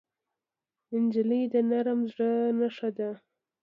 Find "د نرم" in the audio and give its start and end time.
1.53-1.99